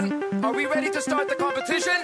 [0.00, 1.94] Ruben, are we ready to start the competition?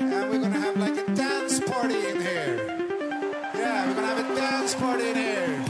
[0.00, 2.56] And we're gonna have like a dance party in here.
[3.54, 5.64] Yeah, we're gonna have a dance party in here.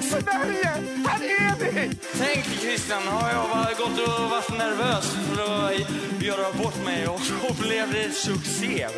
[0.00, 0.70] Sverige,
[1.06, 1.90] här är vi!
[2.18, 7.20] Tänk Christian, har jag bara gått och varit nervös för att göra bort mig och
[7.20, 8.88] så blev det succé.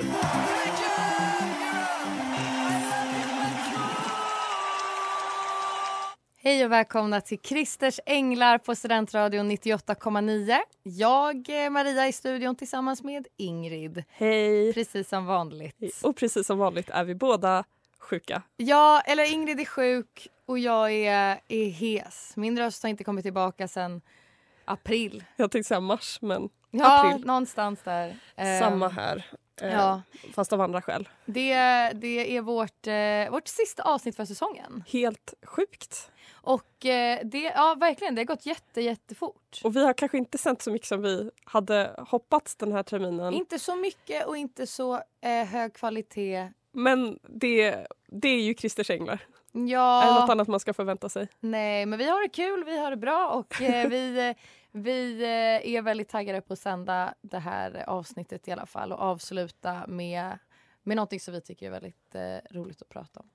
[6.49, 10.59] Hej och välkomna till Christers Änglar på Studentradion 98,9.
[10.83, 14.05] Jag, eh, Maria, i studion tillsammans med Ingrid.
[14.09, 14.73] Hej!
[14.75, 16.03] Precis som vanligt.
[16.03, 17.65] Och precis som vanligt är vi båda
[17.99, 18.43] sjuka.
[18.57, 22.37] Ja, eller Ingrid är sjuk och jag är, är hes.
[22.37, 24.01] Min röst har inte kommit tillbaka sedan
[24.65, 25.25] april.
[25.37, 27.27] Jag tänkte säga mars, men Ja, April.
[27.27, 28.17] någonstans där.
[28.61, 29.17] Samma här.
[29.61, 30.03] Eh, Ja,
[30.35, 31.09] Fast av andra skäl.
[31.25, 31.55] det,
[31.95, 34.85] det är vårt, eh, vårt sista avsnitt för säsongen.
[34.87, 36.11] Helt sjukt.
[36.49, 39.61] Och eh, det, ja verkligen, det har gått jätte, jättefort.
[39.65, 43.35] Och vi har kanske inte sänt så mycket som vi hade hoppats den här terminen.
[43.35, 46.53] Inte så mycket och inte så eh, hög kvalitet.
[46.73, 49.21] Men det, det är ju Christers änglar.
[49.53, 51.29] Ja, Är det något annat man ska förvänta sig?
[51.41, 54.37] nej men vi har det kul, vi har det bra och eh, vi, eh,
[54.73, 59.01] vi eh, är väldigt taggade på att sända det här avsnittet i alla fall och
[59.01, 60.39] avsluta med,
[60.83, 63.31] med någonting som vi tycker är väldigt eh, roligt att prata om.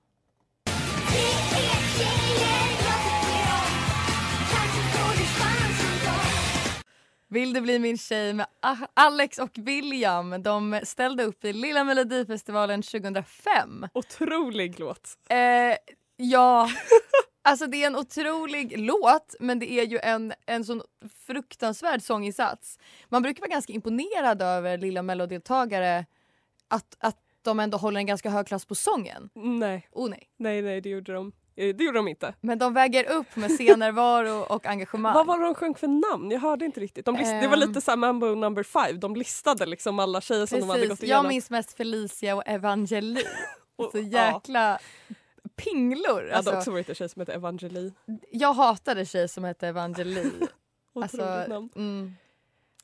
[7.34, 8.46] Vill du bli min tjej med
[8.94, 10.42] Alex och William?
[10.42, 13.86] De ställde upp i Lilla Melodifestivalen 2005.
[13.92, 15.18] Otrolig låt.
[15.28, 15.36] Eh,
[16.16, 16.68] ja,
[17.42, 20.82] alltså det är en otrolig låt men det är ju en, en sån
[21.26, 22.78] fruktansvärd sånginsats.
[23.08, 26.06] Man brukar vara ganska imponerad över Lilla Mellodeltagare
[26.68, 29.30] att, att de ändå håller en ganska hög klass på sången.
[29.34, 30.28] Nej, Oh nej.
[30.36, 31.32] nej, nej, det gjorde de.
[31.56, 32.34] Eh, Det gjorde de inte.
[32.40, 35.14] Men de väger upp med scennärvaro och engagemang.
[35.14, 36.30] Vad var det de sjöng för namn?
[36.30, 37.06] Jag hörde inte riktigt.
[37.06, 37.68] De list- det var Ehm.
[37.68, 38.92] lite såhär Mambo number five.
[38.98, 41.24] De listade liksom alla tjejer som de hade gått Precis, igenom.
[41.24, 43.26] jag minns mest Felicia och Evangeline.
[43.76, 44.04] Och- Så ja.
[44.34, 44.78] jäkla
[45.56, 46.02] pinglor.
[46.08, 47.92] Jag hade Alltså, också varit en tjej som hette Evangelie.
[48.30, 50.32] jag hatade tjej som hette Evangeline.
[50.94, 51.68] Otroligt alltså, namn.
[51.76, 52.14] mm.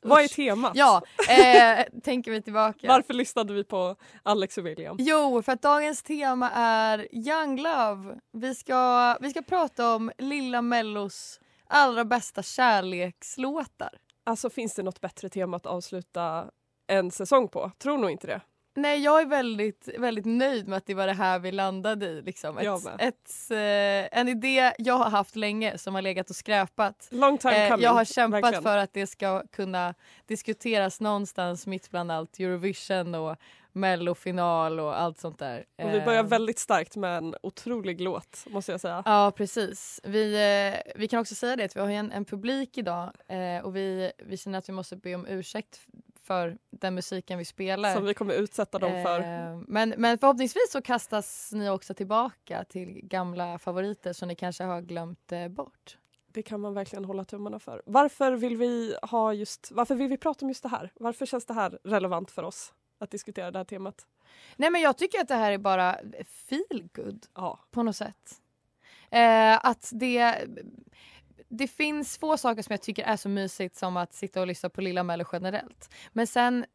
[0.01, 0.71] Vad är temat?
[0.75, 2.87] Ja, eh, tänker vi tillbaka.
[2.87, 4.95] Varför lyssnade vi på Alex och William?
[4.99, 8.19] Jo, för att dagens tema är Young Love.
[8.33, 13.89] Vi ska, vi ska prata om Lilla Mellos allra bästa kärlekslåtar.
[14.23, 16.45] Alltså finns det något bättre tema att avsluta
[16.87, 17.71] en säsong på?
[17.77, 18.41] Tror nog inte det.
[18.73, 22.21] Nej, jag är väldigt, väldigt nöjd med att det var det här vi landade i.
[22.21, 22.57] Liksom.
[22.57, 27.07] Ett, ett, eh, en idé jag har haft länge som har legat och skräpat.
[27.11, 27.83] Long time Eh, coming.
[27.83, 28.63] jag har kämpat verkligen.
[28.63, 29.93] för att det ska kunna
[30.25, 33.35] diskuteras någonstans mitt bland allt Eurovision och
[33.73, 35.65] mellofinal och allt sånt där.
[35.83, 39.03] Och vi börjar Eh, väldigt starkt med en otrolig låt måste jag säga.
[39.05, 39.99] Ja precis.
[40.03, 40.33] Vi,
[40.85, 43.75] eh, vi kan också säga det att vi har en, en publik idag eh, och
[43.75, 45.79] vi, vi känner att vi måste be om ursäkt
[46.21, 47.93] för den musiken vi spelar.
[47.93, 49.19] Som vi kommer utsätta dem för.
[49.19, 54.63] Eh, men, men förhoppningsvis så kastas ni också tillbaka till gamla favoriter som ni kanske
[54.63, 55.97] har glömt eh, bort.
[56.27, 57.81] Det kan man verkligen hålla tummarna för.
[57.85, 60.91] Varför vill vi ha just, varför vill vi prata om just det här?
[60.95, 64.07] Varför känns det här relevant för oss att diskutera det här temat?
[64.55, 65.95] Nej men jag tycker att det här är bara
[66.25, 68.41] feel good Ja, på något sätt.
[69.11, 70.35] Eh, att det,
[71.51, 74.69] det finns få saker som jag tycker är så mysigt som att sitta och lyssna
[74.69, 75.89] på Lilla Mello generellt.
[76.13, 76.65] Men sen,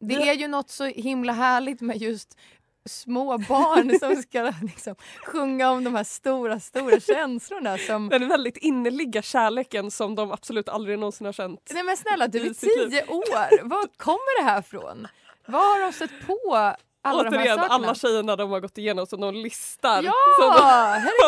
[0.00, 2.38] det är ju något så himla härligt med just
[2.84, 4.94] små barn som ska liksom
[5.26, 10.68] sjunga om de här stora, stora känslorna som den väldigt innerliga kärleken som de absolut
[10.68, 11.70] aldrig någonsin har känt.
[11.74, 13.68] Nej men snälla, du är tio år.
[13.68, 15.08] Var kommer det här ifrån?
[15.46, 17.74] Var har de stött på alla de Återigen, sakerna?
[17.74, 20.02] alla tjejerna de har gått igenom som de listar.
[20.02, 20.50] Ja, som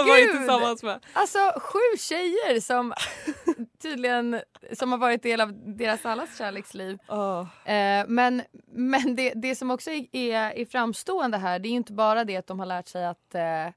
[0.05, 1.05] de varit tillsammans med.
[1.13, 2.95] Alltså sju tjejer som
[3.83, 4.41] tydligen
[4.73, 6.99] som har varit del av deras allas kärleksliv.
[7.09, 7.71] Oh.
[7.73, 12.25] Eh, men men det, det som också är, är, framstående här det är inte bara
[12.25, 13.69] det att de har lärt sig att eh,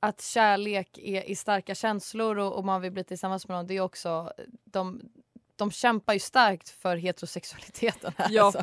[0.00, 3.66] att kärlek är, är starka känslor och, och man vill bli tillsammans med någon.
[3.66, 4.32] Det är också
[4.64, 5.00] de,
[5.58, 8.12] de kämpar ju starkt för heterosexualiteten.
[8.16, 8.44] Här, Ja.
[8.44, 8.58] alltså.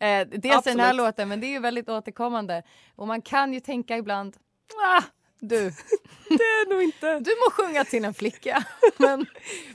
[0.00, 2.62] eh, dels i den här låten men det är ju väldigt återkommande.
[2.96, 4.36] Och man kan ju tänka ibland
[4.76, 5.02] ah,
[5.40, 5.56] Du,
[6.28, 7.20] Det är nog inte.
[7.20, 8.64] du må sjunga till en flicka.
[8.96, 9.26] Men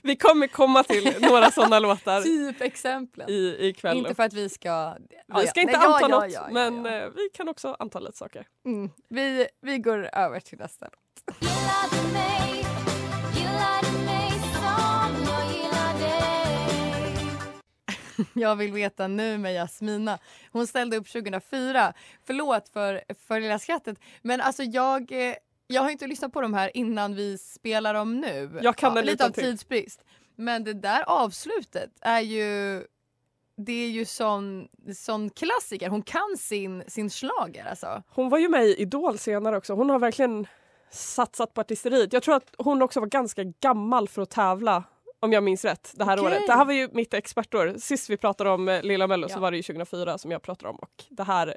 [0.02, 3.30] Vi kommer komma till några sådana låtar typ exemplen.
[3.30, 3.98] i, ikväll.
[3.98, 4.70] Inte för att vi ska...
[4.70, 5.62] Ja, vi ska ja.
[5.62, 6.92] inte Nej, anta ja, något ja, ja, men ja.
[6.92, 8.48] eh, vi kan också anta lite saker.
[8.66, 8.90] Mm.
[9.10, 10.90] Vi, vi går över till nästa.
[11.40, 12.65] Gillade
[18.34, 20.20] Jag vill veta nu med Jasmina.
[20.52, 21.94] Hon ställde upp 2004.
[22.26, 24.00] Förlåt för, för lilla skrattet.
[24.22, 25.36] Men alltså jag, eh,
[25.68, 28.60] jag har inte lyssnat på de här innan vi spelar dem nu.
[28.62, 29.44] Jag kan en Lite av till.
[29.44, 30.04] tidsbrist.
[30.36, 32.84] Men det där avslutet är ju...
[33.58, 35.90] Det är ju sån, sån klassiker.
[35.90, 38.04] Hon kan sin, sin schlager alltså.
[38.10, 39.74] Hon var ju med i Idol senare också.
[39.74, 40.48] Hon har verkligen
[40.92, 42.14] satsat på artisteriet.
[42.14, 44.84] Jag tror att hon också var ganska gammal för att tävla
[45.26, 46.28] om jag minns rätt det här Okej.
[46.28, 46.48] året.
[46.48, 47.74] Det här var ju mitt expertår.
[47.78, 49.40] Sist vi pratade om eh, Lilla Mello så Ja.
[49.40, 51.56] var det ju 2004 som jag pratade om och det här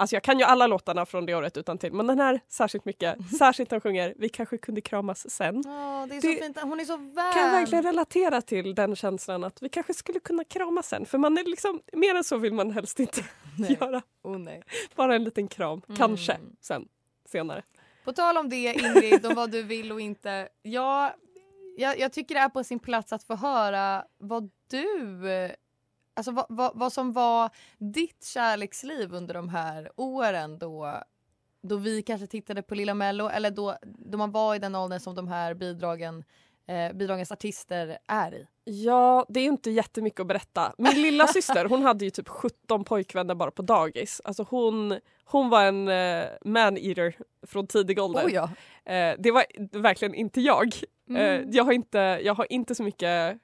[0.00, 2.84] Alltså jag kan ju alla låtarna från det året utan till men den här särskilt
[2.84, 3.16] mycket.
[3.38, 5.56] Särskilt när hon sjunger Vi kanske kunde kramas sen.
[5.66, 6.58] Åh, det är Det- så fint.
[6.62, 7.32] Hon är så vän.
[7.32, 11.18] Kan jag verkligen relatera till den känslan att vi kanske skulle kunna kramas sen för
[11.18, 13.24] man är liksom mer än så vill man helst inte
[13.58, 13.76] Nej.
[13.80, 14.02] göra.
[14.22, 14.62] Oh, nej.
[14.96, 15.96] Bara en liten kram, Mm.
[15.98, 16.88] kanske sen
[17.28, 17.62] senare.
[18.04, 20.48] På tal om det Ingrid, om vad du vill och inte.
[20.62, 21.14] Ja,
[21.80, 25.30] jag, jag tycker det är på sin plats att få höra vad du...
[25.32, 25.50] eh,
[26.14, 31.02] Alltså vad, vad, vad som var ditt kärleksliv under de här åren då,
[31.62, 35.00] då vi kanske tittade på Lilla Mello eller då, då man var i den åldern
[35.00, 36.24] som de här bidragen,
[36.66, 38.46] eh, bidragens artister är i.
[38.64, 40.74] Ja, det är inte jättemycket att berätta.
[40.78, 44.20] Min lilla syster hon hade ju typ 17 pojkvänner bara på dagis.
[44.24, 47.16] Alltså hon, hon var en uh, man-eater
[47.46, 48.26] från tidig ålder.
[48.26, 48.50] Oh ja.
[48.92, 49.44] Eh, det var
[49.78, 50.74] verkligen inte jag.
[51.08, 51.16] Mm.
[51.16, 53.38] Eh, jag, har inte, jag har inte så mycket...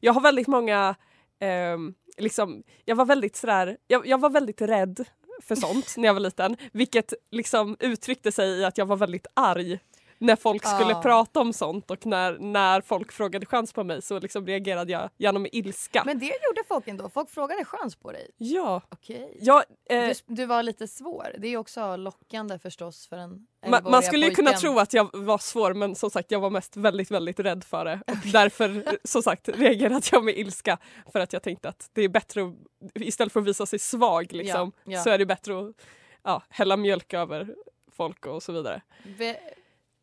[0.00, 0.94] Jag har väldigt många...
[1.40, 3.76] ehm, liksom, jag var väldigt sådär...
[3.86, 5.04] Jag, jag var väldigt rädd
[5.42, 6.56] för sånt när jag var liten.
[6.72, 9.78] Vilket liksom uttryckte sig i att jag var väldigt arg
[10.22, 11.02] när folk skulle Ah.
[11.02, 15.40] prata om sånt och när, när folk frågade chans på mig så liksom reagerade jag
[15.40, 16.02] med ilska.
[16.06, 17.08] Men det gjorde folk ändå.
[17.08, 18.30] Folk frågade chans på dig.
[18.36, 19.38] ja, Okej.
[19.40, 21.34] jag, eh, Du, du var lite svår.
[21.38, 25.10] Det är också lockande förstås för en man, man skulle ju kunna tro att jag
[25.12, 28.84] var svår men som sagt jag var mest väldigt väldigt rädd för det och därför
[29.04, 30.78] som sagt reagerade jag med ilska
[31.12, 32.54] för att jag tänkte att det är bättre att,
[32.94, 35.02] istället för att visa sig svag liksom, Ja, ja.
[35.02, 35.74] så är det bättre att
[36.22, 37.54] ja, hälla mjölk över
[37.92, 38.82] folk och så vidare.
[39.18, 39.40] Be-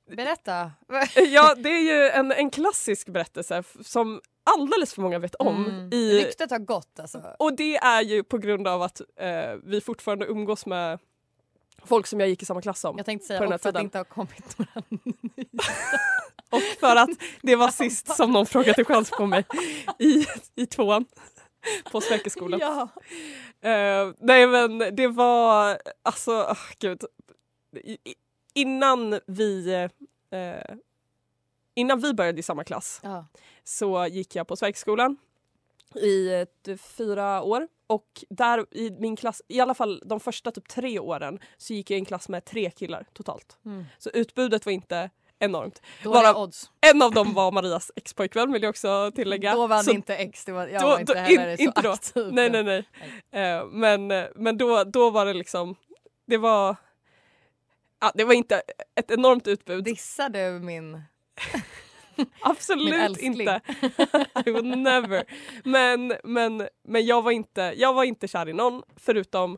[0.08, 0.72] berätta.
[1.16, 5.66] Ja det är ju en, en klassisk berättelse som alldeles för många vet om.
[5.66, 5.94] Mm.
[5.94, 7.22] I, Ryktet har gått alltså.
[7.40, 11.00] och det är ju på grund av att eh, vi fortfarande umgås med
[11.84, 12.98] folk som jag gick i samma klass som.
[12.98, 13.86] Jag tänkte på den säga här och för att det tiden.
[13.86, 14.82] inte har kommit några
[16.50, 17.10] Och för att
[17.42, 19.46] det var sist som någon frågade chans på mig
[20.00, 20.26] i,
[20.56, 21.06] i tvåan
[21.92, 22.60] på Sverkeskolan.
[22.60, 22.90] Ja.
[23.70, 27.04] Eh, nej men det var, alltså oh, gud.
[27.84, 27.98] I-
[28.58, 29.74] innan vi
[30.32, 30.76] eh,
[31.76, 33.26] innan vi började i samma klass Ja.
[33.64, 35.18] så gick jag på Sverkeskolan
[35.96, 36.68] i ett,
[36.98, 41.40] fyra år och där i min klass, i alla fall de första typ tre åren
[41.58, 43.58] så gick jag i en klass med tre killar totalt.
[43.66, 43.86] Mm.
[43.98, 45.10] Så utbudet var inte
[45.40, 45.82] enormt.
[46.04, 46.72] Bara- odds.
[46.82, 49.54] En av dem var Marias expojkvän vill jag också tillägga.
[49.54, 51.64] Då var Så det inte ex, det var, jag då- var inte heller in- så
[51.64, 51.92] inte då.
[51.92, 52.34] aktiv.
[52.34, 52.86] Nej nej nej.
[53.44, 55.76] Eh, men men då, då var det liksom,
[56.26, 56.76] det var
[58.00, 58.62] Ja, det var inte
[59.00, 59.84] ett enormt utbud.
[59.84, 61.02] Dissar du min...
[62.42, 63.62] Absolut inte.
[64.46, 65.24] I would never.
[65.64, 69.58] Men, men, men jag, var inte, jag var inte kär i någon förutom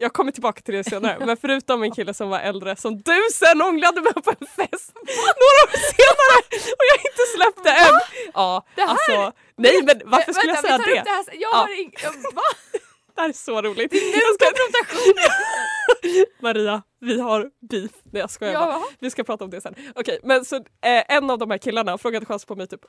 [0.00, 3.20] jag kommer tillbaka till det senare, men förutom en kille som var äldre som du
[3.34, 8.00] sen ånglade med på en fest några år senare och jag inte släppte än.
[8.34, 11.02] Ja, Det här- alltså, nej men varför skulle Vänta, jag säga det?
[11.04, 11.24] det här.
[11.32, 11.56] Jag Ja.
[11.56, 11.92] har ing...
[12.34, 12.42] Va?
[13.18, 13.92] Det här är så roligt.
[13.92, 15.30] Nu Jag ska- konfrontationen!
[16.40, 17.90] Maria, vi har beef.
[18.04, 18.52] Nej jag skojar.
[18.52, 18.82] Ja.
[18.98, 19.74] Vi ska prata om det sen.
[19.94, 20.62] Okej, men så eh,
[21.08, 22.80] en av de här killarna frågade chans på mig typ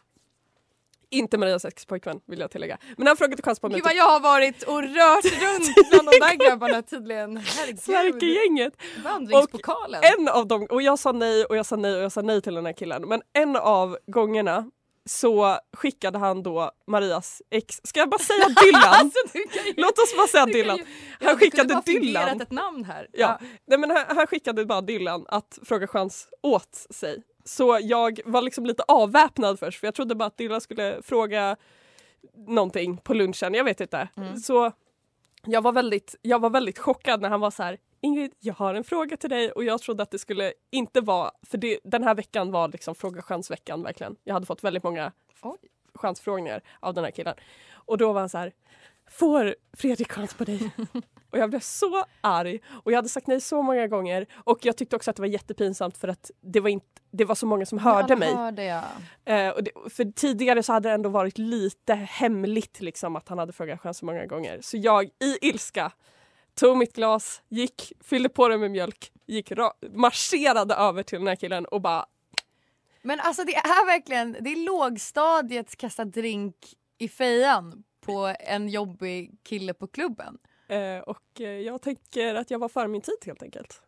[1.11, 2.77] inte Marias expojkvän vill jag tillägga.
[2.97, 5.89] Men han frågade chans på mig Gud vad typ, jag har varit och rört runt
[5.91, 7.41] bland de där grabbarna tydligen.
[7.79, 8.73] Sverkegänget.
[9.03, 10.01] Vandringspokalen.
[10.19, 12.41] En av dem, och jag sa nej och jag sa nej och jag sa nej
[12.41, 13.07] till den här killen.
[13.07, 14.71] Men en av gångerna
[15.09, 18.83] så skickade han då Marias ex, ska jag bara säga Dylan?
[18.83, 19.73] Alltså, du kan ju...
[19.77, 20.77] Låt oss bara säga Dylan.
[20.77, 22.41] ju- Han Ja, kunde skickade bara Dylan.
[22.41, 23.07] ett namn här.
[23.13, 23.39] Ja.
[23.67, 27.23] Nej, men han, han skickade bara Dylan att fråga chans åt sig.
[27.45, 31.55] Så jag var liksom lite avväpnad först för jag trodde bara att Dylan skulle fråga
[32.47, 34.07] någonting på lunchen, jag vet inte.
[34.17, 34.37] Mm.
[34.37, 34.71] Så
[35.45, 38.73] jag var, väldigt, jag var väldigt chockad när han var så här Ingrid, jag har
[38.73, 42.03] en fråga till dig och jag trodde att det skulle inte vara, för det, den
[42.03, 44.15] här veckan var liksom fråga chansveckan verkligen.
[44.23, 45.57] Jag hade fått väldigt många Oj.
[45.95, 47.35] chansfrågningar av den här killen.
[47.71, 48.53] Och då var han så här,
[49.09, 50.71] får Fredrik chans på dig?
[51.29, 54.77] Och jag blev så arg och jag hade sagt nej så många gånger och jag
[54.77, 57.65] tyckte också att det var jättepinsamt för att det var, inte, det var så många
[57.65, 58.33] som hörde mig.
[58.35, 58.83] Hörde jag.
[59.25, 63.37] Eh, och det, för tidigare så hade det ändå varit lite hemligt liksom, att han
[63.37, 64.59] hade frågat chans så många gånger.
[64.61, 65.91] Så jag i ilska
[66.55, 71.27] tog mitt glas, gick, fyllde på det med mjölk, gick ra- marscherade över till den
[71.27, 72.05] här killen och bara
[73.01, 76.55] Men alltså det är verkligen, det är lågstadiet kasta drink
[76.97, 80.37] i fejan på en jobbig kille på klubben.
[80.69, 83.81] Eh, och eh, jag tänker att jag var före min tid helt enkelt.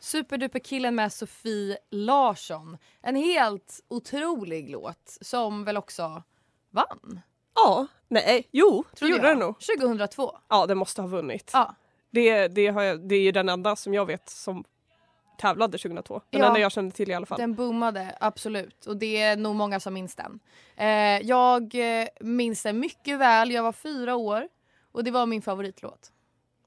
[0.00, 2.78] Superduper-killen med Sofie Larsson.
[3.02, 6.22] En helt otrolig låt som väl också
[6.70, 7.20] vann.
[7.54, 9.54] Ja, nej, jo, det gjorde det nog.
[9.60, 10.38] 2002.
[10.48, 11.50] Ja, det måste ha vunnit.
[11.52, 11.74] Ja.
[12.10, 14.64] Det, det, jag, det är ju den enda som jag vet som
[15.42, 16.20] tävlade 2002.
[16.30, 16.46] Den Ja.
[16.46, 17.38] enda jag kände till i alla fall.
[17.38, 18.86] Den boomade, absolut.
[18.86, 20.40] Och det är nog många som minns den.
[20.76, 20.86] Eh,
[21.28, 23.50] jag eh, minns den mycket väl.
[23.50, 24.48] Jag var fyra år
[24.92, 26.12] och det var min favoritlåt.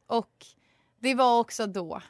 [0.07, 0.45] Och
[0.99, 2.01] det var också då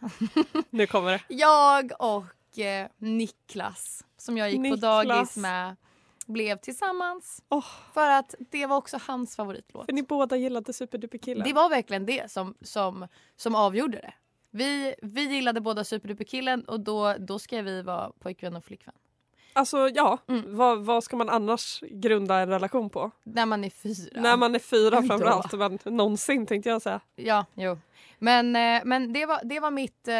[0.69, 1.22] Nu kommer det.
[1.36, 4.79] jag och eh, Niklas som jag gick Niklas.
[4.81, 5.75] på dagis med
[6.27, 7.41] blev tillsammans.
[7.50, 7.65] Åh.
[7.93, 9.86] För att det var också hans favoritlåt.
[9.86, 11.43] För ni båda gillade Superduper-killen.
[11.48, 14.13] Det var verkligen det som, som, som avgjorde det.
[14.55, 18.95] Vi, vi gillade båda Superduper-killen och då, då ska vi vara pojkvän och flickvän.
[19.53, 20.55] Alltså ja, Mm.
[20.55, 23.12] vad, vad ska man annars grunda en relation på?
[23.24, 24.21] När man är fyra.
[24.21, 27.00] När man är fyra framförallt, men någonsin tänkte jag säga.
[27.15, 27.77] Ja, jo.
[28.19, 30.13] Men, eh, men det, var, det, var mitt, eh,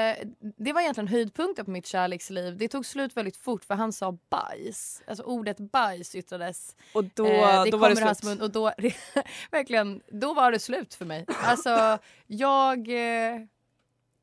[0.58, 2.58] det var egentligen höjdpunkten på mitt kärleksliv.
[2.58, 5.04] Det tog slut väldigt fort för han sa bajs.
[5.08, 6.76] Alltså ordet bajs yttrades.
[6.94, 8.24] Och då, Eh, det då var det slut.
[8.24, 8.72] mun och då,
[9.52, 11.26] verkligen, då var det slut för mig.
[11.44, 13.42] Alltså jag, eh,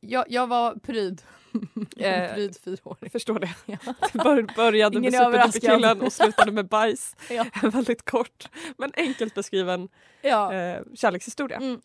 [0.02, 1.22] jag, jag var pryd.
[1.96, 3.10] Eh, pryd fyraåring.
[3.10, 3.54] Förstår det.
[3.66, 3.76] Ja.
[4.12, 5.52] Bör- började med Ingen överraskad.
[5.62, 7.16] Superduper-killen och slutade med bajs.
[7.30, 7.46] Ja.
[7.62, 9.88] En väldigt kort men enkelt beskriven
[10.22, 10.54] Ja.
[10.54, 11.56] eh, kärlekshistoria.
[11.56, 11.80] Mm.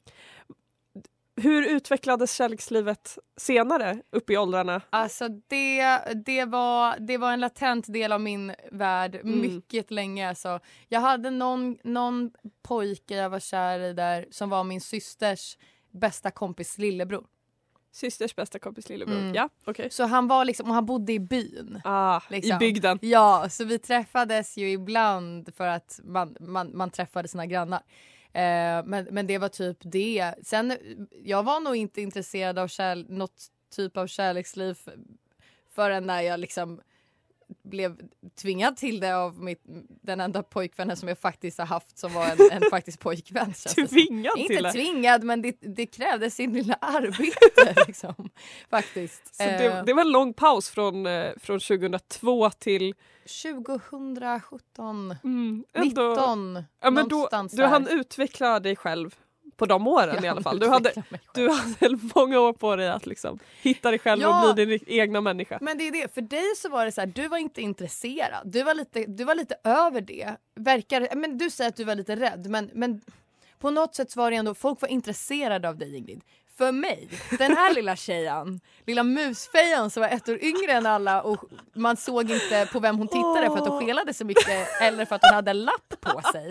[1.42, 4.82] Hur utvecklades kärlekslivet senare upp i åldrarna?
[4.90, 9.42] Alltså det, det, var, det var en latent del av min värld Mm.
[9.42, 10.30] mycket länge.
[10.30, 10.60] Alltså.
[10.88, 12.32] Jag hade någon, någon
[12.68, 15.58] pojke jag var kär i där som var min systers
[15.92, 17.26] bästa kompis lillebror.
[17.92, 19.18] Systers bästa kompis lillebror.
[19.18, 19.36] Mm.
[19.36, 19.90] Ja, okej.
[19.92, 21.82] Så han var liksom, och han bodde i byn.
[21.84, 22.56] Ah, Liksom.
[22.56, 23.00] I bygden.
[23.02, 27.82] Ja, så vi träffades ju ibland för att man, man, man träffade sina grannar.
[28.34, 30.34] Eh, men, men det var typ det.
[30.44, 30.74] Sen,
[31.24, 34.78] jag var nog inte intresserad av kär, något typ av kärleksliv
[35.76, 36.82] förrän när jag liksom
[37.64, 37.98] blev
[38.42, 39.62] tvingad till det av mitt,
[40.02, 43.54] den enda pojkvännen som jag faktiskt har haft som var en, en faktisk pojkvän.
[43.54, 44.72] Tvingad till Inte det.
[44.72, 48.30] tvingad men det, det krävde sin lilla arbete liksom.
[48.70, 49.36] Faktiskt.
[49.36, 52.94] Så det, Eh, det var en lång paus från, eh, från 2002 till
[53.26, 59.16] 2017, mm, ändå- 19 Ja, men då, du hann utveckla dig själv
[59.56, 60.60] på de åren Jag i alla fall.
[60.60, 60.94] Du hade,
[61.34, 64.50] du hade många år på dig att liksom hitta dig själv Ja.
[64.50, 65.58] och bli din egna människa.
[65.62, 68.52] Men det är det, för dig så var det så här, du var inte intresserad.
[68.52, 70.36] Du var lite, du var lite över det.
[70.56, 73.02] Verkar, men du säger att du var lite rädd men, men
[73.60, 76.22] på något sätt var det ändå, folk var intresserade av dig Ingrid.
[76.58, 81.22] För mig, den här lilla tjejen, lilla musfejan som var ett år yngre än alla
[81.22, 85.06] och man såg inte på vem hon tittade för att hon skelade så mycket eller
[85.06, 86.46] för att hon hade lapp på sig.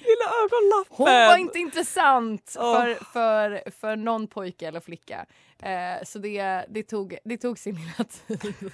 [0.00, 0.96] Lilla ögonlappen!
[0.96, 5.26] Hon var inte intressant för, för, för någon pojke eller flicka.
[5.62, 8.72] Eh, så det, det, tog, det tog sin lilla tid.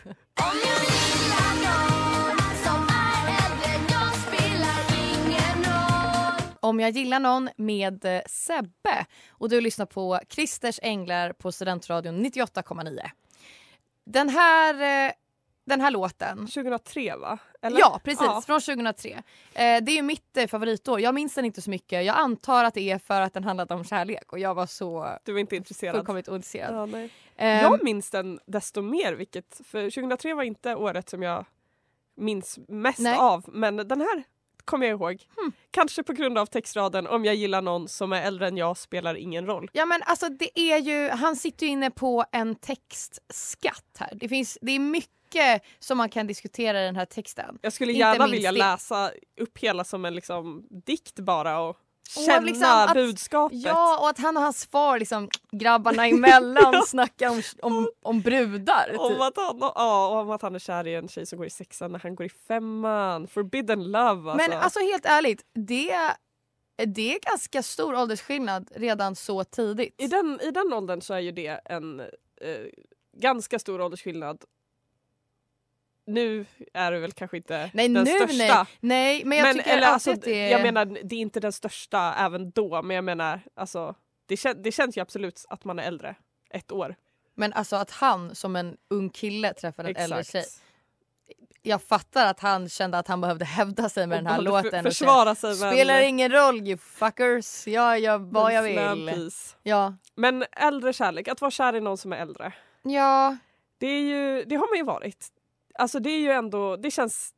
[6.61, 12.25] Om jag gillar någon med eh, Sebbe och du lyssnar på Christers Änglar på Studentradion
[12.27, 13.01] 98,9.
[14.05, 15.13] Den här, eh,
[15.65, 17.39] den här låten 2003 va?
[17.63, 17.81] Eller?
[17.81, 18.27] Ja, precis.
[18.27, 18.43] Ja.
[18.47, 19.11] Från 2003.
[19.11, 19.21] Eh,
[19.55, 19.63] det
[19.93, 21.01] är ju mitt eh, favoritår.
[21.01, 22.05] Jag minns den inte så mycket.
[22.05, 25.09] Jag antar att det är för att den handlade om kärlek och jag var så
[25.25, 25.95] Du var inte intresserad?
[25.95, 26.91] fullkomligt ointresserad.
[26.91, 26.99] Ja.
[27.37, 31.45] Ehm, Jag minns den desto mer, vilket, för 2003 var inte året som jag
[32.17, 33.17] minns mest Nej.
[33.19, 34.23] av, men den här
[34.69, 35.27] kommer jag ihåg.
[35.37, 35.53] Hmm.
[35.71, 39.15] Kanske på grund av textraden om jag gillar någon som är äldre än jag spelar
[39.15, 39.71] ingen roll.
[39.73, 44.11] Ja men alltså det är ju, han sitter ju inne på en textskatt här.
[44.15, 47.59] Det, finns, det är mycket som man kan diskutera i den här texten.
[47.63, 48.59] Jag skulle gärna vilja det.
[48.59, 49.11] läsa
[49.41, 51.77] upp hela som en liksom, dikt bara Och
[52.09, 53.59] känna liksom att- budskapet.
[53.59, 58.97] Ja och att han och hans far liksom grabbarna emellan snackar om, om, om brudar.
[58.99, 59.21] Om Typ.
[59.21, 61.51] att, han, ja, och om att han är kär i en tjej som går i
[61.51, 63.29] sexan när han går i femman.
[63.29, 64.49] Forbidden love alltså.
[64.49, 65.97] Men alltså helt ärligt, det,
[66.87, 69.95] det är ganska stor åldersskillnad redan så tidigt.
[69.99, 72.07] I, den, I den åldern så är ju det en eh,
[73.17, 74.45] ganska stor åldersskillnad.
[76.09, 78.35] Nu är du väl kanske inte Nej den nu största.
[78.37, 78.67] nej.
[78.81, 80.51] Nej men jag men, tycker eller, alltid alltså, att det är...
[80.51, 83.95] Jag menar det är inte den största även då men jag menar alltså
[84.27, 86.15] det, kän, det känns ju absolut att man är äldre.
[86.51, 86.95] Ett år.
[87.35, 90.33] Men alltså att han som en ung kille träffar en äldre Exakt.
[90.33, 90.63] tjej.
[91.63, 94.63] Jag fattar att han kände att han behövde hävda sig med Och den här låten.
[94.63, 97.67] för- och säga, försvara sig med Spelar en- ingen roll you fuckers.
[97.67, 99.31] Jag gör vad jag vill.
[99.63, 99.95] Ja.
[100.15, 102.53] Men äldre kärlek, att vara kär i någon som är äldre.
[102.83, 103.37] Ja.
[103.79, 105.27] Det, är ju, det har man ju varit.
[105.79, 107.35] Alltså det är ju ändå, det känns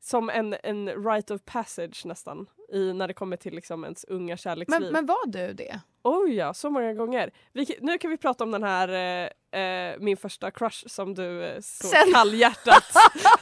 [0.00, 4.36] som en, en rite of passage nästan i, när det kommer till liksom ens unga
[4.36, 4.80] kärleksliv.
[4.80, 5.80] Men, men var du det?
[6.02, 7.32] Oj ja, så många gånger.
[7.52, 11.60] Vi, nu kan vi prata om den här eh, min första crush som du eh,
[11.60, 12.84] så Sen- kallhjärtat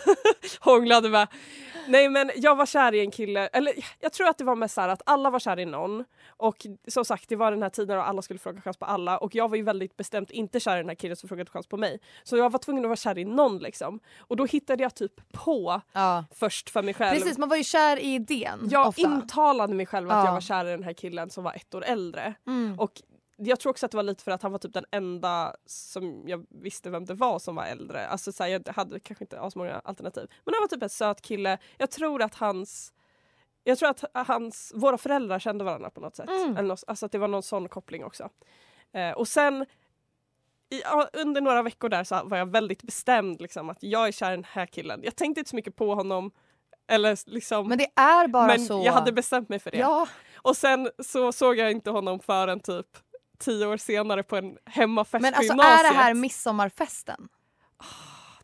[0.60, 1.28] hånglade med.
[1.86, 4.74] Nej men jag var kär i en kille, eller jag tror att det var mest
[4.74, 7.96] så att alla var kär i någon och som sagt det var den här tiden
[7.96, 10.74] då alla skulle fråga chans på alla och jag var ju väldigt bestämt inte kär
[10.76, 12.00] i den här killen som frågade chans på mig.
[12.22, 14.00] Så jag var tvungen att vara kär i någon liksom.
[14.18, 16.24] Och då hittade jag typ på Ja.
[16.34, 17.18] först för mig själv.
[17.20, 19.02] Precis, man var ju kär i idén Jag ofta.
[19.02, 20.24] intalade mig själv att Ja.
[20.24, 22.34] jag var kär i den här killen som var ett år äldre.
[22.46, 22.78] Mm.
[22.80, 22.92] Och
[23.42, 26.28] jag tror också att det var lite för att han var typ den enda som
[26.28, 28.06] jag visste vem det var som var äldre.
[28.06, 30.26] Alltså så här, jag hade kanske inte så många alternativ.
[30.44, 31.59] Men han var typ en söt kille.
[31.78, 32.92] Jag tror att hans
[33.64, 36.28] jag tror att hans, våra föräldrar kände varandra på något sätt.
[36.28, 36.56] Mm.
[36.56, 38.28] Eller något, alltså att det var någon sån koppling också.
[38.92, 39.66] Eh, och sen
[40.70, 40.82] i,
[41.12, 44.37] under några veckor där så var jag väldigt bestämd liksom, att jag är kär i
[44.37, 45.00] den här killen.
[45.02, 46.30] Jag tänkte inte så mycket på honom.
[46.88, 48.82] Eller liksom, Men det är bara men så.
[48.85, 49.78] jag hade bestämt mig för det.
[49.78, 50.09] Ja.
[50.35, 52.87] Och sen så såg jag inte honom förrän typ
[53.40, 55.80] tio år senare på en hemmafest Men på alltså gymnasiet.
[55.80, 57.28] är det här midsommarfesten?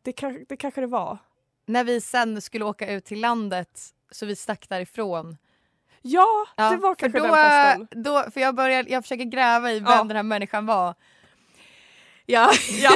[0.03, 1.19] det, kan, det kanske det var.
[1.67, 5.37] När vi sen skulle åka ut till landet så vi stack därifrån.
[6.03, 8.03] Ja, Ja, det var kanske då, den festen.
[8.03, 10.05] Då, för jag, börjar, jag försöker gräva i vem Ja.
[10.05, 10.95] den här människan var.
[12.27, 12.51] Ja,
[12.83, 12.91] Ja,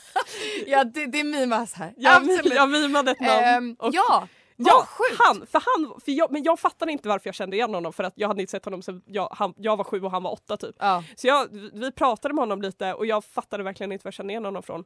[0.66, 1.94] ja det, det mimas här.
[1.96, 2.54] jag, Absolut.
[2.54, 3.44] jag mimade ett namn.
[3.44, 4.28] Ehm, och- ja,
[4.60, 5.20] Ja, sjukt.
[5.24, 5.46] han!
[5.46, 8.12] För han för jag, men jag fattade inte varför jag kände igen honom för att
[8.16, 10.56] jag hade inte sett honom sen jag, han, jag var sju och han var åtta
[10.56, 10.76] typ.
[10.78, 11.04] Ja.
[11.16, 14.32] Så jag, vi pratade med honom lite och jag fattade verkligen inte var jag kände
[14.32, 14.84] igen honom från.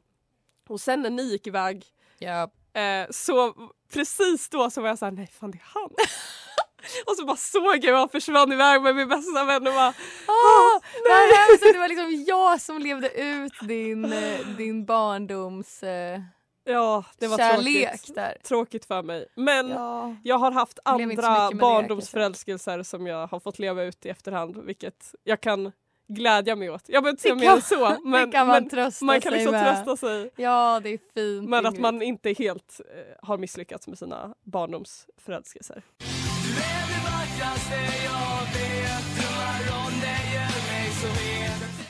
[0.69, 1.85] Och sen när ni gick iväg
[2.17, 2.43] Ja.
[2.81, 3.53] eh, så
[3.93, 5.89] precis då så var jag såhär, nej fan det är han.
[7.05, 9.93] och så bara såg jag hur han försvann iväg med min bästa vän och bara
[10.27, 15.83] Ah, vad hemskt att det var liksom jag som levde ut din, eh, din barndoms
[15.83, 16.21] eh,
[16.63, 18.15] ja det var kärlek tråkigt.
[18.15, 18.37] där.
[18.43, 19.25] Tråkigt för mig.
[19.35, 20.15] Men Ja.
[20.23, 21.17] jag har haft så andra med
[21.51, 25.71] det, barndomsförälskelser som jag har fått leva ut i efterhand vilket jag kan
[26.07, 26.83] glädja mig åt.
[26.87, 29.21] Jag behöver inte säga Det mer än så men, det kan man men trösta man
[29.21, 29.75] kan sig liksom med.
[29.85, 31.49] trösta sig Ja, det är fint.
[31.49, 35.83] med att man inte helt eh, har misslyckats med sina barndomsförälskelser.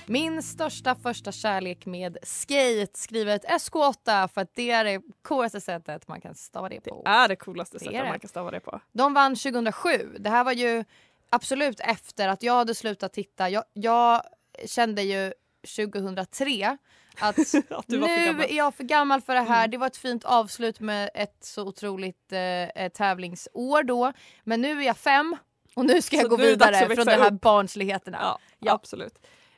[0.05, 6.07] Min största första kärlek med skate skrivet SK8 för att det är det coolaste sättet
[6.07, 7.01] man kan stava det på.
[7.05, 8.09] Är det coolaste Det sättet det.
[8.09, 8.79] man kan stava det på.
[8.91, 10.15] De vann 2007.
[10.19, 10.83] Det här var ju
[11.29, 13.49] absolut efter att jag hade slutat titta.
[13.49, 14.21] Jag, jag
[14.65, 15.33] kände ju
[15.75, 16.77] 2003
[17.19, 17.39] att
[17.69, 19.59] Att nu är jag för gammal för det här.
[19.59, 19.71] Mm.
[19.71, 24.13] Det var ett fint avslut med ett så otroligt eh, eh, tävlingsår då.
[24.43, 25.35] Men nu är jag fem
[25.75, 27.41] och nu ska jag Så gå det dags vidare från de här upp.
[27.41, 28.17] barnsligheterna.
[28.21, 28.73] Ja, Ja.
[28.73, 29.13] absolut.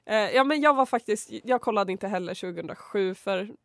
[0.05, 3.55] Eh, ja men jag var faktiskt, jag kollade inte heller 2007 för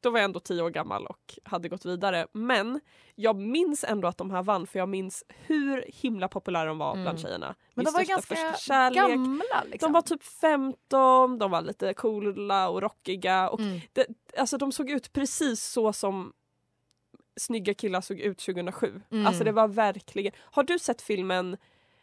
[0.00, 2.26] då var jag ändå tio år gammal och hade gått vidare.
[2.32, 2.80] Men
[3.14, 6.92] jag minns ändå att de här vann för jag minns hur himla populära de var
[6.94, 7.18] bland Mm.
[7.18, 7.46] tjejerna.
[7.46, 9.86] Men Min de var ganska gamla liksom.
[9.86, 13.48] De var typ 15, de var lite coola och rockiga.
[13.50, 13.80] Och Mm.
[13.92, 14.06] det,
[14.38, 16.32] alltså de såg ut precis så som
[17.40, 19.02] snygga killar såg ut 2007.
[19.10, 19.26] Mm.
[19.26, 20.32] Alltså det var verkligen...
[20.38, 21.56] Har du sett filmen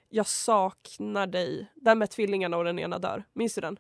[0.10, 1.72] Jag saknar dig?
[1.76, 3.24] Den med tvillingarna och den ena dör.
[3.34, 3.78] Minns du den?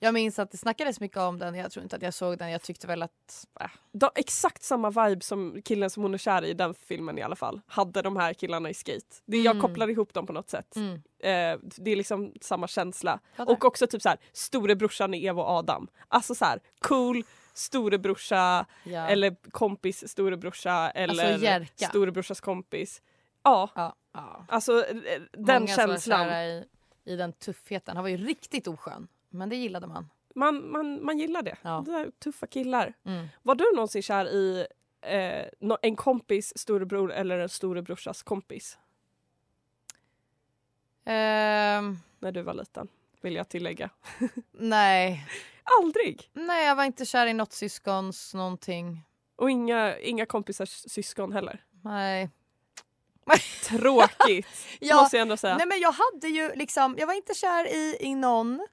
[0.00, 1.54] Jag minns att det snackades mycket om den.
[1.54, 2.50] Jag tror inte att jag såg den.
[2.50, 3.46] Jag tyckte väl att...
[3.60, 3.66] Äh.
[3.92, 7.22] De, exakt samma vibe som killen som hon är kär i i den filmen i
[7.22, 7.60] alla fall.
[7.66, 9.16] Hade de här killarna i skate.
[9.26, 9.62] Det, Jag Mm.
[9.68, 10.76] kopplar ihop dem på något sätt.
[10.76, 10.94] Mm.
[10.94, 13.20] Eh, det är liksom samma känsla.
[13.36, 13.52] Fattar.
[13.52, 15.88] Och också typ så här storebrorsan i Eva och Adam.
[16.08, 19.08] Alltså så här cool storebrorsa Ja.
[19.08, 21.86] eller kompis storebrorsa eller Alltså, Jerka.
[21.88, 23.02] storebrorsas kompis.
[23.42, 23.94] Ja, ja.
[24.20, 24.44] Ja.
[24.48, 25.98] alltså eh, den Många känslan.
[26.26, 26.64] kära I,
[27.04, 27.96] I den tuffheten.
[27.96, 29.08] Han var ju riktigt oskön.
[29.30, 30.08] Men det gillade man.
[30.34, 31.56] Man, man, man gillar det.
[31.62, 31.82] Ja.
[31.86, 32.94] det där, tuffa killar.
[33.04, 33.28] Mm.
[33.42, 34.66] Var du någonsin kär i
[35.00, 35.44] eh,
[35.82, 38.78] en kompis storebror eller en storebrorsas kompis
[41.04, 42.88] Ehm, när du var liten?
[43.20, 43.90] Vill jag tillägga.
[44.52, 45.26] nej.
[45.80, 46.30] Aldrig!
[46.32, 49.02] Nej, jag var inte kär i något syskons någonting.
[49.36, 51.64] Och inga, inga kompisars syskon heller.
[51.82, 52.30] Nej.
[53.64, 54.46] Tråkigt!
[54.80, 55.56] Ja, måste jag ändå säga.
[55.56, 58.66] Nej men jag hade ju liksom, jag var inte kär i, i någon.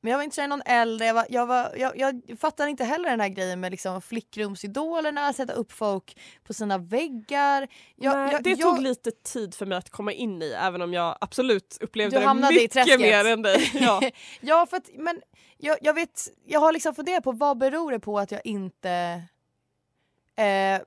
[0.00, 1.06] Men jag var inte kär i någon äldre.
[1.06, 5.32] Jag, var, jag, var, jag, jag fattar inte heller den här grejen med liksom flickrumsidolerna,
[5.32, 7.68] sätta upp folk på sina väggar.
[7.96, 10.92] Jag, Nej, jag, det tog lite tid för mig att komma in i även om
[10.94, 13.70] jag absolut upplevde Du det mycket mer än dig.
[13.80, 14.00] Ja.
[14.40, 15.22] ja, för att, men
[15.58, 19.22] jag, jag vet, jag har liksom funderat på vad beror det på att jag inte
[20.36, 20.80] eh,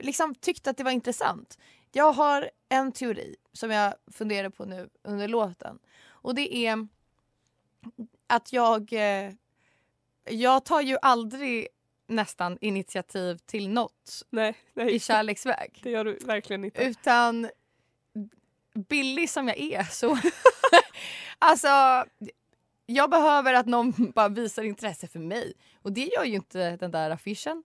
[0.00, 1.58] liksom tyckte att det var intressant.
[1.92, 6.88] Jag har en teori som jag funderar på nu under låten och det är
[8.26, 9.32] att jag eh,
[10.24, 11.68] jag tar ju aldrig
[12.06, 16.82] nästan initiativ till något Nej, nej, i kärleksväg det gör du verkligen inte.
[16.82, 17.50] utan
[18.74, 20.18] billig som jag är så...
[21.38, 21.68] alltså,
[22.86, 25.52] jag behöver att någon bara visar intresse för mig.
[25.82, 27.62] Och det gör ju inte den där affischen.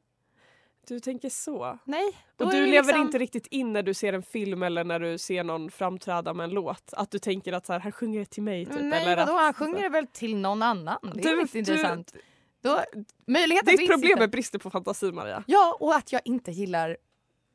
[0.87, 1.79] Du tänker så.
[1.85, 2.03] Nej.
[2.39, 4.99] Och är du lever liksom- inte riktigt in när du ser en film eller när
[4.99, 6.93] du ser någon framträda med en låt.
[6.93, 8.65] Att du tänker att så här, han sjunger det till mig.
[8.65, 9.37] Typ, Nej, eller vadå?
[9.37, 10.97] att, Han sjunger det väl till någon annan?
[11.01, 12.13] Det är Du- väl inte du- intressant.
[12.61, 12.79] Då,
[13.27, 15.43] möjligheten Ditt problem är bristen på fantasi Maria.
[15.47, 16.97] Ja, och att jag inte gillar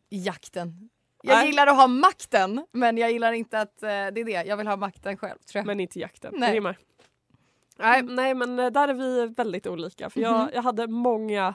[0.08, 0.90] jakten.
[1.22, 1.46] Jag Nej.
[1.46, 3.82] gillar att ha makten, men jag gillar inte att...
[3.82, 5.66] Eh, det är det, jag vill ha makten själv tror jag.
[5.66, 6.34] Men inte jakten.
[6.36, 6.60] Nej.
[7.78, 8.02] Nej.
[8.02, 10.10] Nej, men eh, där är vi väldigt olika.
[10.10, 10.50] För jag, Mhm.
[10.54, 11.54] jag hade många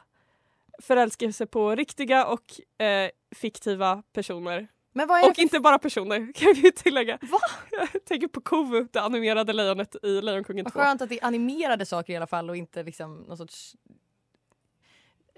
[0.80, 2.44] förälskelser på riktiga och
[2.86, 4.68] eh, fiktiva personer.
[4.94, 7.18] Vad Och inte bara personer kan vi tillägga.
[7.22, 7.40] Va?
[7.72, 10.80] Jag tänker på Kovu, det animerade lejonet i Lejonkungen Vad 2.
[10.80, 13.76] skönt att det är animerade saker i alla fall och inte liksom någon sorts...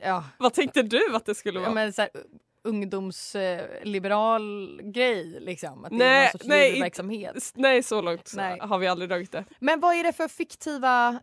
[0.01, 1.73] Ja, Vad tänkte du att det skulle ja vara?
[1.73, 2.09] men så här,
[2.63, 5.85] ungdomsliberal grej liksom.
[5.85, 6.71] Att det är någon sorts nej,
[7.55, 8.59] Nej så långt Nej.
[8.59, 9.45] har vi aldrig dragit det.
[9.59, 11.19] Men vad är det för fiktiva...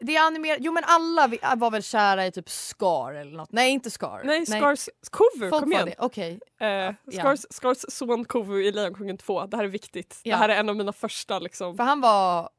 [0.00, 0.58] Det är animerat...
[0.60, 3.52] Jo men alla vi- var väl kära i typ Scar eller något.
[3.52, 4.20] Nej inte Scar.
[4.24, 5.86] Nej, Scars Kovu, Folk kom igen.
[5.86, 5.94] det.
[5.98, 6.40] Okej.
[6.60, 10.20] Eh, Scars, Scars son Kovu i Lejonkungen 2, det här är viktigt.
[10.22, 10.36] Ja.
[10.36, 11.76] Det här är en av mina första liksom.
[11.76, 12.50] För han var...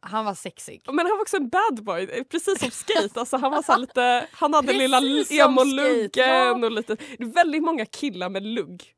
[0.00, 0.82] Han var sexig.
[0.86, 3.20] Men han var också en bad boy, eh, precis som Skate.
[3.20, 4.80] Alltså han, var så lite, han hade Precis
[5.30, 6.66] lilla emo-luggen ja.
[6.66, 6.96] och lite...
[7.18, 8.94] Väldigt många killar med lugg.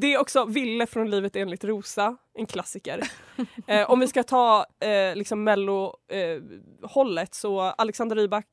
[0.00, 3.02] Det är också Ville från Livet enligt Rosa, en klassiker.
[3.66, 8.46] eh, om vi ska ta eh, liksom mello-hållet så Alexander Rybak,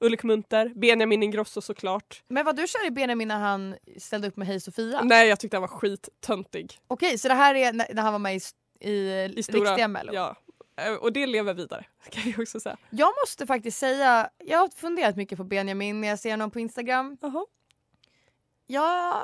[0.00, 2.22] Ulrik Munter, Benjamin Ingrosso såklart.
[2.28, 5.00] Men var du kär i Benjamin när han ställde upp med Hej Sofia?
[5.02, 6.78] Nej jag tyckte han var skittöntig.
[6.88, 8.40] Okej, så det här är när han var med i,
[8.90, 10.12] i, I stora, riktiga Mello?
[10.14, 10.36] Ja.
[10.76, 12.76] Eh, Och det lever vidare kan jag också säga.
[12.90, 16.60] Jag måste faktiskt säga, jag har funderat mycket på Benjamin när jag ser honom på
[16.60, 17.16] Instagram.
[17.20, 17.46] Jaha.
[18.66, 19.22] Jag,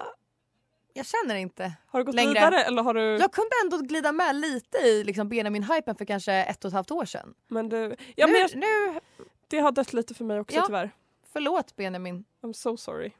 [0.96, 1.72] jag känner inte.
[1.86, 2.28] Har du gått Längre.
[2.32, 3.00] vidare eller har du...
[3.00, 6.90] Jag kunde ändå glida med lite i liksom Benjamin-hypen för kanske ett och ett halvt
[6.90, 7.34] år sedan.
[7.48, 7.96] Men du...
[8.14, 9.00] Ja, nu, men jag, nu,
[9.48, 10.64] det har dött lite för mig också Ja.
[10.66, 10.90] tyvärr.
[11.32, 12.24] förlåt Benjamin.
[12.42, 13.12] I'm so sorry.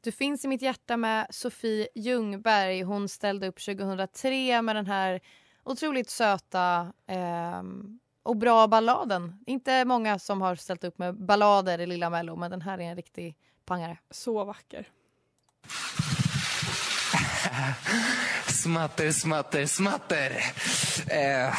[0.00, 2.82] Du finns i mitt hjärta med Sofie Ljungberg.
[2.82, 5.20] Hon ställde upp 2003 med den här
[5.64, 9.38] otroligt söta ehm, och bra balladen.
[9.46, 12.82] Inte många som har ställt upp med ballader i Lilla Mello men den här är
[12.82, 13.98] en riktig pangare.
[14.10, 14.88] Så vacker.
[18.46, 20.30] Smatter, smatter, smatter.
[21.10, 21.54] Eh.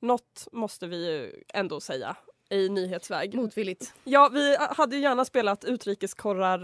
[0.00, 2.16] Något måste vi ju ändå säga
[2.52, 3.34] i nyhetsväg.
[3.34, 3.94] Motvilligt.
[4.04, 6.60] Ja, vi hade ju gärna spelat utrikeskorrar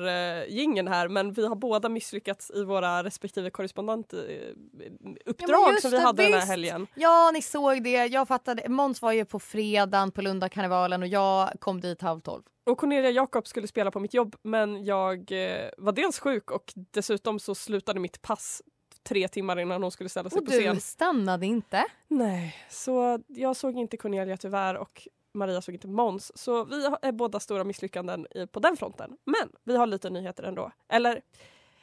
[0.48, 6.03] jingeln här men vi har båda misslyckats i våra respektive korrespondentuppdrag Ja, som vi det,
[6.03, 6.48] hade den här visst.
[6.51, 6.87] helgen.
[6.94, 8.07] Ja, ni såg det.
[8.07, 8.68] Jag fattade.
[8.68, 12.42] Måns var ju på fredagen på Lundakarnevalen och jag kom dit halv tolv.
[12.66, 16.72] Och Cornelia Jakob skulle spela på mitt jobb men jag eh, var dels sjuk och
[16.74, 18.62] dessutom så slutade mitt pass
[19.09, 20.74] tre timmar innan hon skulle ställa sig Och på scen.
[20.74, 21.85] du stannade inte.
[22.09, 26.38] Nej, så jag såg inte Cornelia tyvärr och Maria såg inte Måns.
[26.38, 29.16] Så vi är båda stora misslyckanden på den fronten.
[29.24, 30.72] Men vi har lite nyheter ändå.
[30.88, 31.22] Eller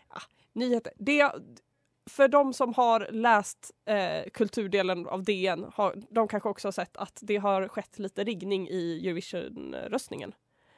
[0.09, 0.21] ja,
[0.53, 0.93] nyheter.
[0.97, 1.31] Det,
[2.09, 6.97] för de som har läst eh, kulturdelen av DN, har, de kanske också har sett
[6.97, 10.33] att det har skett lite riggning i Eurovision-röstningen.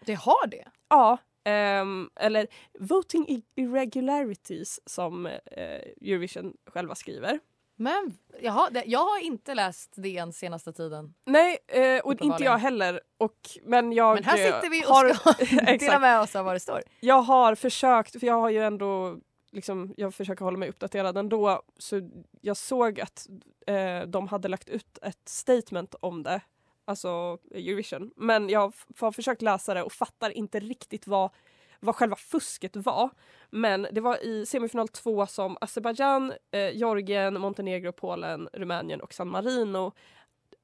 [0.06, 0.66] Det har det?
[0.90, 2.48] Ja, ehm, eller
[2.80, 7.40] voting irregularities som eh, Eurovision själva skriver.
[7.80, 11.14] Men jaha, det, jag har inte läst DN senaste tiden.
[11.26, 13.02] Nej, eh, och inte jag heller.
[13.18, 16.46] Och, men jag Men här eh, sitter vi och har, ska dela med oss av
[16.46, 16.82] vad det står.
[17.00, 19.18] Jag har försökt, för jag har ju ändå
[19.52, 21.62] liksom, jag försöker hålla mig uppdaterad ändå.
[21.78, 22.10] Så
[22.42, 23.28] jag såg att
[23.68, 26.42] eh, de hade lagt ut ett statement om det,
[26.86, 28.12] alltså Eurovision.
[28.16, 31.32] Men jag har försökt läsa det och fattar inte riktigt vad,
[31.80, 33.10] vad själva fusket var.
[33.50, 39.28] Men det var i semifinal två som Azerbajdzjan, eh, Georgien, Montenegro, Polen, Rumänien och San
[39.28, 39.92] Marino.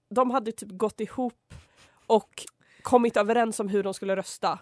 [0.10, 1.54] De hade typ gått ihop
[2.08, 2.46] och
[2.82, 4.60] kommit överens om hur de skulle rösta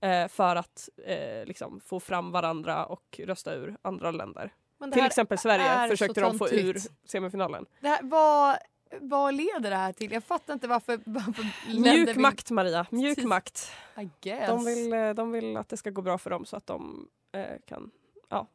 [0.00, 4.52] eh, för att eh, liksom få fram varandra och rösta ur andra länder.
[4.92, 7.66] Till exempel Sverige försökte de få ur semifinalen.
[7.80, 8.56] Det här, vad,
[9.00, 10.12] vad leder det här till?
[10.12, 11.44] Jag fattar inte varför, varför
[11.80, 13.28] Mjuk vill- makt Maria, mjuk Precis.
[13.28, 13.72] makt.
[14.00, 14.48] I guess.
[14.48, 17.08] De vill, eh, de vill att det ska gå bra för dem så att de
[17.32, 17.90] eh, kan
[18.28, 18.46] ja,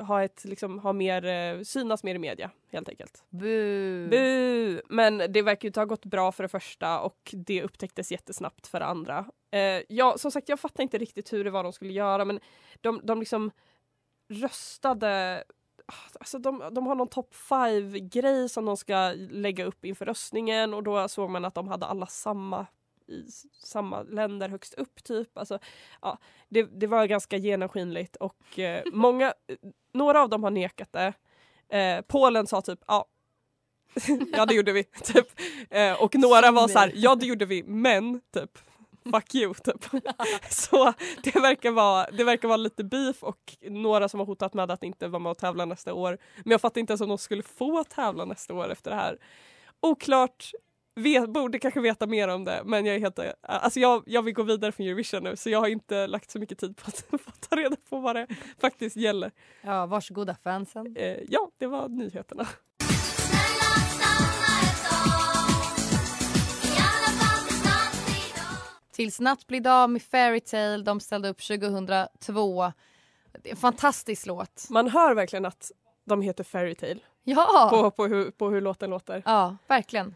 [0.00, 3.24] ha, ett, liksom, ha mer, eh, synas mer i media helt enkelt.
[3.28, 4.08] Bu.
[4.08, 4.80] Bu!
[4.88, 8.66] Men det verkar ju inte ha gått bra för det första och det upptäcktes jättesnabbt
[8.66, 9.26] för det andra.
[9.50, 12.40] Eh, ja, som sagt, jag fattar inte riktigt hur det var de skulle göra men
[12.80, 13.50] de, de liksom
[14.28, 15.44] röstade
[16.20, 20.82] Alltså de, de har någon top 5-grej som de ska lägga upp inför röstningen och
[20.82, 22.66] då såg man att de hade alla samma
[23.08, 23.24] i
[23.64, 25.38] samma länder högst upp typ.
[25.38, 25.58] Alltså,
[26.02, 29.34] ja, det, det var ganska genomskinligt och eh, många,
[29.92, 31.12] några av dem har nekat det.
[31.78, 33.06] Eh, Polen sa typ ja,
[34.32, 34.84] ja det gjorde vi.
[34.84, 35.26] Typ.
[35.70, 38.58] Eh, och några var så här, ja det gjorde vi men typ
[39.10, 39.84] fuck you typ.
[40.50, 44.70] Så det verkar, vara, det verkar vara lite beef och några som har hotat med
[44.70, 46.18] att inte vara med och tävla nästa år.
[46.44, 49.18] Men jag fattar inte ens om de skulle få tävla nästa år efter det här.
[49.80, 50.50] Oklart,
[50.94, 54.34] vet, borde kanske veta mer om det men jag är helt, alltså jag, jag vill
[54.34, 57.10] gå vidare från Eurovision nu så jag har inte lagt så mycket tid på att,
[57.10, 58.26] på att ta reda på vad det
[58.60, 59.30] faktiskt gäller.
[59.62, 60.96] Ja, varsågoda fansen.
[60.96, 62.46] Eh, ja, det var nyheterna.
[68.92, 70.82] Tills natt blir dag med Fairytale.
[70.82, 72.72] De ställde upp 2002.
[73.42, 74.66] Det är en fantastisk låt.
[74.70, 75.70] Man hör verkligen att
[76.04, 79.22] de heter Fairytale Ja, på, på, hur, på hur låten låter.
[79.26, 80.06] ja verkligen.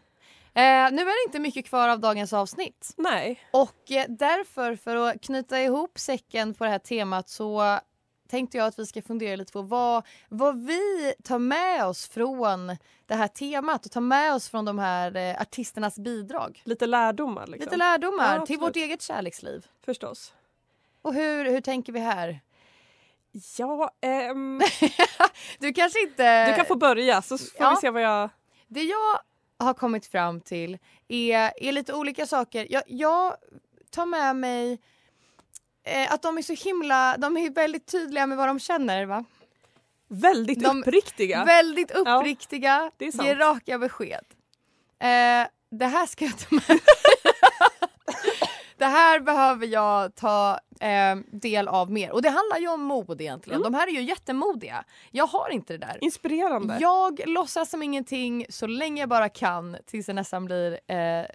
[0.53, 0.61] Eh,
[0.91, 2.93] nu är det inte mycket kvar av dagens avsnitt.
[2.97, 7.79] Nej, Och eh, därför, för att knyta ihop säcken på det här temat så
[8.27, 12.77] tänkte jag att vi ska fundera lite på vad, vad vi tar med oss från
[13.05, 16.61] det här temat och tar med oss från de här eh, artisternas bidrag.
[16.65, 17.65] lite lärdomar liksom.
[17.65, 19.65] Lite lärdomar Ja, till vårt eget kärleksliv.
[19.85, 20.33] Förstås.
[21.01, 22.39] Och hur, hur tänker vi här?
[23.57, 24.61] Ja, ehm,
[25.59, 26.49] Du kanske inte...
[26.49, 27.69] du kan få börja så får Ja.
[27.69, 28.29] vi se vad jag...
[28.67, 29.19] Det jag
[29.59, 32.67] har kommit fram till är, är lite olika saker.
[32.69, 33.35] Jag, jag
[33.89, 34.79] tar med mig
[35.87, 39.25] eh, att de är så himla, de är väldigt tydliga med vad de känner va?
[40.07, 41.45] Väldigt De- uppriktiga.
[41.45, 43.23] Väldigt uppriktiga, sant.
[43.27, 44.25] ger raka besked.
[44.99, 46.63] Eh, det här ska jag ta med
[48.77, 52.11] Det här behöver jag ta eh, del av mer.
[52.11, 53.61] Och det handlar ju om mod egentligen.
[53.61, 53.71] Mm.
[53.71, 54.83] De här är ju jättemodiga.
[55.11, 55.97] Jag har inte det där.
[56.01, 56.77] Inspirerande.
[56.81, 61.25] Jag låtsas som ingenting så länge jag bara kan tills det nästan blir eh,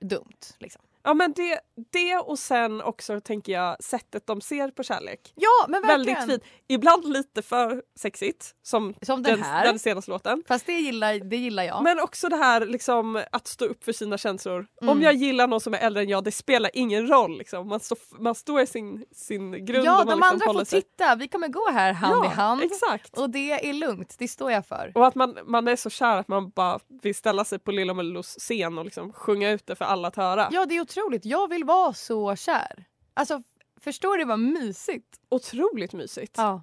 [0.00, 0.54] dumt.
[0.58, 0.82] Liksom.
[1.06, 1.60] Ja men det,
[1.92, 5.32] det och sen också tänker jag sättet de ser på kärlek.
[5.34, 6.18] Ja men verkligen.
[6.18, 6.52] Väldigt fint.
[6.68, 9.64] Ibland lite för sexigt som, Som den här.
[9.66, 10.42] den senaste låten.
[10.48, 11.82] Fast det gillar, det gillar jag.
[11.82, 14.66] Men också det här liksom, att stå upp för sina känslor.
[14.82, 14.92] Mm.
[14.92, 17.38] Om jag gillar någon som är äldre än jag, det spelar ingen roll.
[17.38, 17.68] Liksom.
[17.68, 19.84] Man, står, man står i sin, sin grund.
[19.84, 21.14] ja och man de liksom andra får sig- titta.
[21.14, 22.62] Vi kommer gå här hand ja, i hand.
[22.62, 23.18] Exakt.
[23.18, 24.14] Och det är lugnt.
[24.18, 24.92] Det står jag för.
[24.94, 27.94] Och att man, man är så kär att man bara vill ställa sig på Lilla
[27.94, 30.48] Mellos scen och liksom sjunga ut det för alla att höra.
[30.52, 30.95] Ja det är otroligt.
[31.22, 32.84] Jag vill vara så kär.
[33.14, 33.42] Alltså
[33.80, 35.20] förstår du vad mysigt?
[35.28, 36.34] Otroligt mysigt.
[36.36, 36.62] Ja.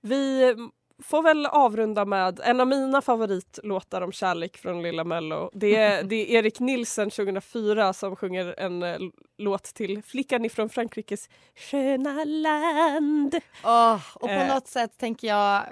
[0.00, 0.54] Vi
[1.02, 5.50] får väl avrunda med en av mina favoritlåtar om kärlek från Lilla Mello.
[5.52, 8.98] Det är, det är Erik Nilsen 2004 som sjunger en eh,
[9.38, 13.36] låt till flickan ifrån Frankrikes sköna land.
[13.64, 14.54] Åh, och på Eh.
[14.54, 15.62] något sätt tänker jag eh,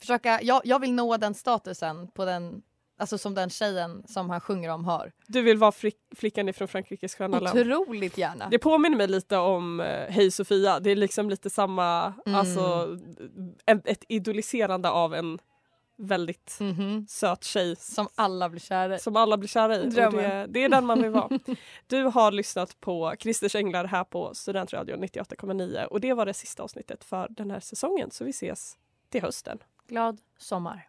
[0.00, 2.62] försöka, jag, jag vill nå den statusen på den,
[2.98, 5.12] alltså som den tjejen som han sjunger om har.
[5.26, 7.58] Du vill vara flick, flickan ifrån Frankrikes sköna land.
[7.58, 8.48] Otroligt gärna.
[8.50, 10.80] Det påminner mig lite om eh, Hej Sofia.
[10.80, 12.38] Det är liksom lite samma, Mm.
[12.38, 12.96] alltså
[13.66, 15.38] ett idoliserande av en
[16.00, 17.06] väldigt Mhm.
[17.08, 18.98] söt tjej Som alla blir kära i.
[18.98, 19.86] som alla blir kära i.
[19.86, 21.28] Det, det är den man vill vara.
[21.86, 26.62] Du har lyssnat på Christers Änglar här på Studentradion 98,9 och det var det sista
[26.62, 28.76] avsnittet för den här säsongen så vi ses
[29.10, 29.58] till hösten.
[29.88, 30.88] Glad sommar.